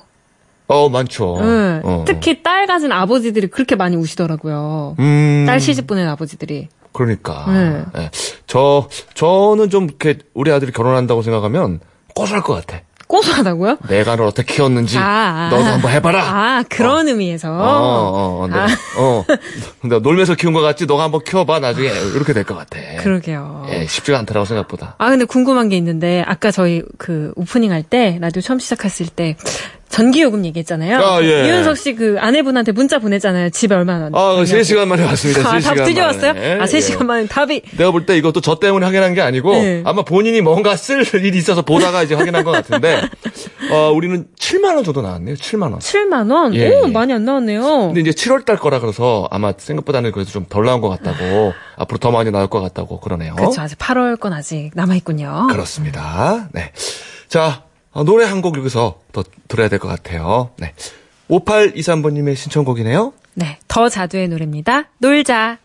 [0.68, 1.38] 어, 많죠.
[1.40, 1.80] 응.
[1.84, 2.04] 어.
[2.06, 4.96] 특히 딸 가진 아버지들이 그렇게 많이 우시더라고요.
[4.98, 5.44] 음.
[5.46, 6.68] 딸 시집 보낸 아버지들이.
[6.92, 7.44] 그러니까.
[7.48, 8.02] 네.
[8.02, 8.10] 예.
[8.46, 11.80] 저, 저는 좀 이렇게 우리 아들이 결혼한다고 생각하면
[12.14, 12.82] 고소할 것 같아.
[13.12, 13.76] 고소하다고요?
[13.90, 15.48] 내가 널 어떻게 키웠는지 아, 아.
[15.50, 16.22] 너도 한번 해봐라.
[16.24, 17.50] 아, 그런 의미에서.
[17.52, 18.66] 어, 어, 어, 내가,
[18.98, 19.24] 어.
[19.82, 20.86] 나 놀면서 키운 것 같지?
[20.86, 21.60] 너가 한번 키워봐.
[21.60, 22.78] 나중에 이렇게 될 것 같아.
[23.02, 23.66] 그러게요.
[23.70, 24.94] 예, 쉽지가 않더라고 생각보다.
[24.96, 29.36] 아, 근데 궁금한 게 있는데, 아까 저희 그 오프닝 할 때, 라디오 처음 시작했을 때,
[29.92, 30.98] 전기요금 얘기했잖아요.
[30.98, 31.46] 아, 예.
[31.46, 33.50] 이윤석 씨 그 아내분한테 문자 보냈잖아요.
[33.50, 34.42] 집에 얼마나 아, 왔냐고.
[34.44, 35.40] 3시간 만에 왔습니다.
[35.42, 35.92] 아, 3시간 답 만에.
[35.92, 36.30] 드려왔어요?
[36.30, 36.58] 아, 예.
[36.64, 37.60] 3시간 만에 답이.
[37.76, 39.82] 내가 볼 때 이것도 저 때문에 확인한 게 아니고 네.
[39.84, 43.02] 아마 본인이 뭔가 쓸 일이 있어서 보다가 이제 확인한 것 같은데
[43.70, 45.34] 어, 우리는 7만 원 정도 나왔네요.
[45.36, 45.78] 7만 원.
[45.78, 46.54] 7만원?
[46.54, 46.90] 예, 오, 예.
[46.90, 47.92] 많이 안 나왔네요.
[47.92, 51.98] 근데 이제 7월 달 거라 그래서 아마 생각보다는 그래도 좀 덜 나온 것 같다고 앞으로
[51.98, 53.34] 더 많이 나올 것 같다고 그러네요.
[53.36, 53.60] 그렇죠.
[53.60, 55.48] 아직 8월 건 아직 남아있군요.
[55.50, 56.48] 그렇습니다.
[56.52, 56.72] 네.
[57.28, 60.50] 자, 어, 노래 한 곡 여기서 더 들어야 될 것 같아요.
[60.58, 60.74] 네.
[61.28, 63.12] 5823번님의 신청곡이네요.
[63.34, 63.58] 네.
[63.68, 64.84] 더 자두의 노래입니다.
[64.98, 65.58] 놀자.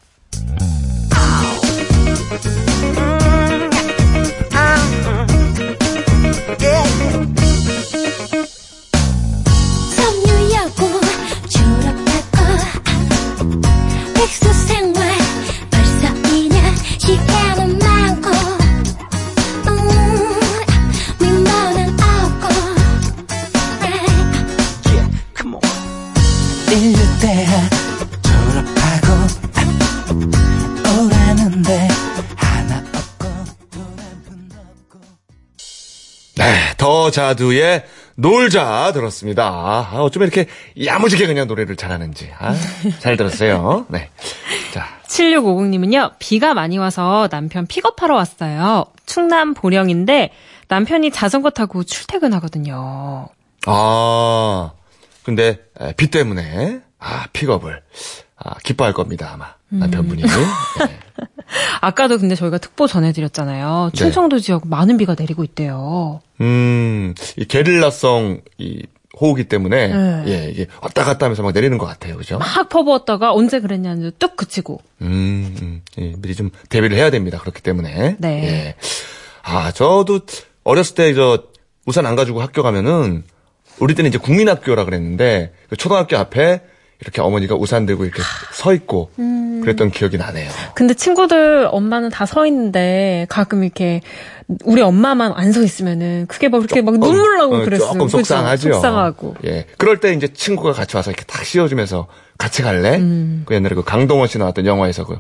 [37.08, 39.46] 더 자두의 놀자 들었습니다.
[39.46, 40.48] 아, 어쩜 이렇게
[40.84, 42.30] 야무지게 그냥 노래를 잘하는지.
[42.38, 42.54] 아,
[43.00, 43.86] 잘 들었어요.
[43.90, 44.10] 네.
[44.74, 48.86] 자, 7650님은요, 비가 많이 와서 남편 픽업하러 왔어요.
[49.06, 50.32] 충남 보령인데
[50.68, 53.30] 남편이 자전거 타고 출퇴근하거든요.
[53.68, 54.72] 아,
[55.24, 57.82] 근데 에, 비 때문에 아 픽업을
[58.38, 60.22] 아, 기뻐할 겁니다 아마 남편분이.
[60.22, 60.30] 네.
[61.82, 63.90] 아까도 근데 저희가 특보 전해드렸잖아요.
[63.94, 63.98] 네.
[63.98, 66.22] 충청도 지역 많은 비가 내리고 있대요.
[66.42, 68.84] 음, 이 게릴라성 이
[69.20, 70.24] 호우기 때문에 네.
[70.28, 72.38] 예 이게 왔다 갔다 하면서 막 내리는 것 같아요, 그죠?
[72.38, 74.82] 막 퍼부었다가 언제 그랬냐는 뚝 그치고.
[75.02, 77.40] 음, 음, 예, 미리 좀 대비를 해야 됩니다.
[77.40, 78.18] 그렇기 때문에.
[78.20, 78.44] 네.
[78.44, 78.76] 예.
[79.42, 80.20] 아, 저도
[80.64, 81.44] 어렸을 때 저
[81.88, 83.24] 우산 안 가지고 학교 가면은
[83.80, 86.62] 우리 때는 이제 국민학교라 그랬는데 그 초등학교 앞에
[87.00, 88.22] 이렇게 어머니가 우산 들고 이렇게
[88.54, 89.62] 서 있고 음.
[89.62, 90.50] 그랬던 기억이 나네요.
[90.74, 94.02] 근데 친구들 엄마는 다 서 있는데 가끔 이렇게
[94.64, 97.94] 우리 엄마만 안 서 있으면은 그게 막 그렇게 막 눈물 나고 어, 그랬어요.
[97.94, 98.08] 조금?
[98.08, 98.74] 속상하죠.
[98.74, 99.36] 속상하고.
[99.46, 99.66] 예.
[99.78, 102.08] 그럴 때 이제 친구가 같이 와서 이렇게 탁 씌워주면서
[102.38, 102.98] 같이 갈래?
[102.98, 103.44] 음.
[103.46, 105.20] 그 옛날에 그 강동원 씨 나왔던 영화에서 그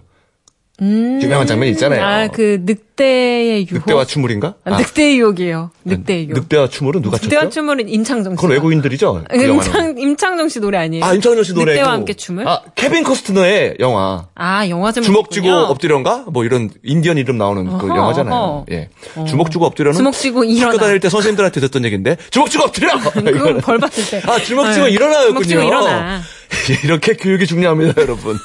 [0.79, 1.19] 음.
[1.23, 2.03] 유명한 장면이 있잖아요.
[2.03, 3.79] 아, 그 늑대의 유혹.
[3.87, 4.53] 늑대와 추물인가?
[4.63, 5.71] 아, 늑대의 유혹이에요.
[5.85, 6.39] 늑대의 유혹.
[6.41, 7.53] 늑대와 추물은 누가 늑대와 쳤죠?
[7.55, 8.35] 춤은 임창정 씨.
[8.35, 9.23] 그건 외국인들이죠.
[9.27, 9.55] 그 영화는.
[9.55, 11.03] 임창, 임창정 씨 노래 아니에요?
[11.03, 11.73] 아, 임창정 씨 노래.
[11.73, 12.47] 늑대와 함께 춤을?
[12.47, 14.27] 아, 케빈 코스트너의 영화.
[14.35, 15.05] 아, 영화 제목.
[15.05, 16.25] 주먹 쥐고 엎드려인가?
[16.27, 18.35] 뭐 이런 인디언 이름 나오는 그 어허, 영화잖아요.
[18.35, 18.65] 어허.
[18.71, 18.89] 예.
[19.27, 20.67] 주먹 쥐고 엎드려는 주먹 쥐고 일어나.
[20.73, 22.89] 학교 다닐 때 선생님들한테 듣던 얘기인데 주먹 쥐고 엎드려.
[22.97, 23.61] 이거는.
[23.61, 24.21] 벌 받을 때.
[24.31, 24.91] 아, 주먹 쥐고 네.
[24.91, 25.27] 일어나였군요.
[25.29, 26.21] 주먹 쥐고 일어나.
[26.83, 28.37] 이렇게 교육이 중요합니다, 여러분.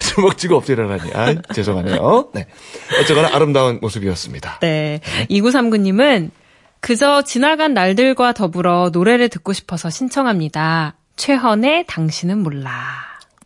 [0.00, 1.10] 주먹 쥐고 엎드려라니.
[1.14, 2.30] 아, 죄송하네요.
[2.34, 2.46] 네.
[3.00, 4.58] 어쨌거나 아름다운 모습이었습니다.
[4.60, 5.00] 네.
[5.30, 6.30] 2939님은
[6.80, 10.96] 그저 지나간 날들과 더불어 노래를 듣고 싶어서 신청합니다.
[11.16, 12.70] 최헌의 당신은 몰라.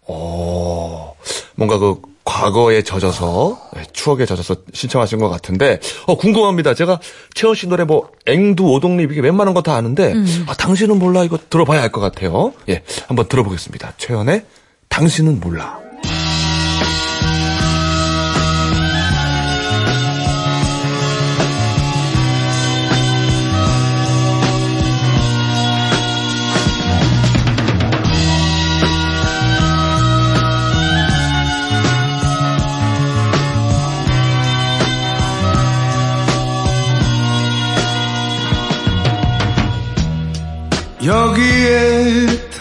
[0.07, 1.15] 오,
[1.55, 6.75] 뭔가 그 과거에 젖어서 네, 추억에 젖어서 신청하신 것 같은데 어 궁금합니다.
[6.75, 7.01] 제가
[7.35, 10.15] 채원 씨 노래 뭐 앵두 오동립 이게 웬만한 거 다 아는데
[10.47, 12.53] 아 당신은 몰라 이거 들어봐야 할 것 같아요.
[12.69, 13.95] 예, 한번 들어보겠습니다.
[13.97, 14.45] 최연의
[14.91, 15.81] 당신은 몰라.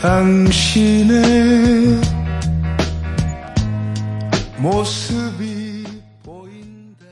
[0.02, 1.22] 당신의
[4.58, 5.84] 모습이
[6.24, 7.06] 보인다.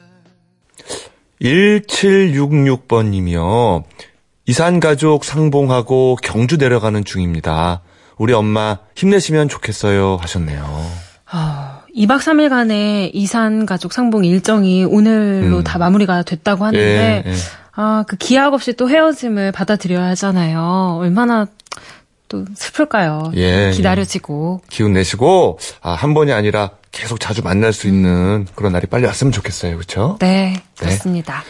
[1.41, 3.83] 1766번님이요.
[4.45, 7.81] 이산 가족 상봉하고 경주 내려가는 중입니다.
[8.17, 10.63] 우리 엄마 힘내시면 좋겠어요 하셨네요.
[11.31, 15.63] 아, 2박 3일간의 이산 가족 상봉 일정이 오늘로 음.
[15.63, 17.35] 다 마무리가 됐다고 하는데, 예, 예.
[17.71, 20.97] 아, 그 기약 없이 또 헤어짐을 받아들여야 하잖아요.
[20.99, 21.47] 얼마나
[22.27, 23.31] 또 슬플까요?
[23.35, 24.61] 예, 기다려지고.
[24.69, 29.31] 기운 내시고 아, 한 번이 아니라 계속 자주 만날 수 있는 그런 날이 빨리 왔으면
[29.31, 29.75] 좋겠어요.
[29.75, 30.17] 그렇죠?
[30.19, 31.43] 네, 그렇습니다.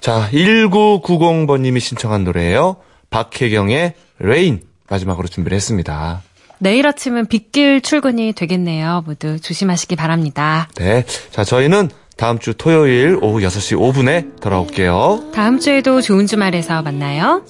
[0.00, 2.76] 자, 1990번 님이 신청한 노래예요.
[3.10, 6.22] 박혜경의 Rain 마지막으로 준비를 했습니다.
[6.58, 9.02] 내일 아침은 빗길 출근이 되겠네요.
[9.06, 10.68] 모두 조심하시기 바랍니다.
[10.76, 11.04] 네.
[11.30, 15.30] 자, 저희는 다음 주 토요일 오후 6시 5분에 돌아올게요.
[15.34, 17.42] 다음 주에도 좋은 주말에서 만나요.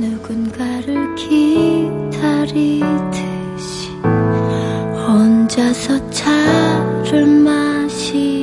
[0.00, 2.80] 누군가를 기다리듯이
[5.06, 8.39] 혼자서 차를 마시